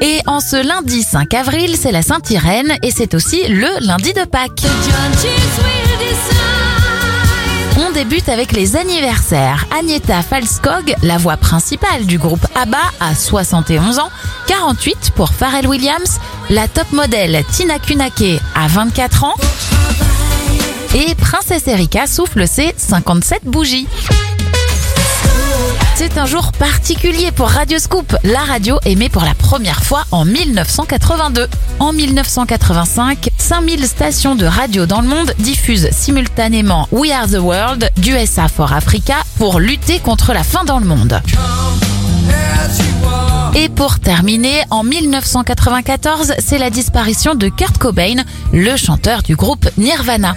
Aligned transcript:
Et 0.00 0.20
en 0.26 0.40
ce 0.40 0.56
lundi 0.66 1.02
5 1.02 1.32
avril, 1.34 1.76
c'est 1.76 1.92
la 1.92 2.02
Saint-Irène 2.02 2.76
et 2.82 2.90
c'est 2.90 3.14
aussi 3.14 3.46
le 3.48 3.68
lundi 3.80 4.12
de 4.12 4.24
Pâques. 4.24 4.62
On 7.78 7.92
débute 7.92 8.28
avec 8.28 8.52
les 8.52 8.76
anniversaires. 8.76 9.66
Agneta 9.78 10.22
Falskog, 10.22 10.94
la 11.02 11.18
voix 11.18 11.36
principale 11.36 12.06
du 12.06 12.18
groupe 12.18 12.46
ABBA, 12.54 12.78
a 13.00 13.14
71 13.14 13.98
ans, 13.98 14.10
48 14.46 15.12
pour 15.14 15.32
Pharrell 15.32 15.66
Williams, 15.66 16.18
la 16.50 16.68
top 16.68 16.92
modèle 16.92 17.42
Tina 17.52 17.78
Kunake 17.78 18.40
a 18.54 18.68
24 18.68 19.24
ans 19.24 19.34
et 20.94 21.14
Princesse 21.14 21.68
Erika 21.68 22.06
souffle 22.06 22.46
ses 22.48 22.72
57 22.76 23.42
bougies. 23.44 23.86
C'est 25.98 26.18
un 26.18 26.26
jour 26.26 26.52
particulier 26.52 27.32
pour 27.32 27.48
Radio 27.48 27.78
Scoop. 27.78 28.14
La 28.22 28.40
radio 28.40 28.78
émet 28.84 29.08
pour 29.08 29.22
la 29.22 29.32
première 29.32 29.82
fois 29.82 30.04
en 30.10 30.26
1982. 30.26 31.48
En 31.78 31.94
1985, 31.94 33.30
5000 33.38 33.86
stations 33.86 34.34
de 34.34 34.44
radio 34.44 34.84
dans 34.84 35.00
le 35.00 35.08
monde 35.08 35.32
diffusent 35.38 35.88
simultanément 35.92 36.86
We 36.92 37.12
Are 37.12 37.26
the 37.26 37.38
World 37.38 37.90
d'USA 37.96 38.48
for 38.48 38.74
Africa 38.74 39.14
pour 39.38 39.58
lutter 39.58 39.98
contre 39.98 40.34
la 40.34 40.42
faim 40.42 40.64
dans 40.66 40.80
le 40.80 40.84
monde. 40.84 41.18
Et 43.54 43.70
pour 43.70 43.98
terminer, 43.98 44.64
en 44.68 44.84
1994, 44.84 46.34
c'est 46.40 46.58
la 46.58 46.68
disparition 46.68 47.34
de 47.34 47.48
Kurt 47.48 47.78
Cobain, 47.78 48.22
le 48.52 48.76
chanteur 48.76 49.22
du 49.22 49.34
groupe 49.34 49.66
Nirvana. 49.78 50.34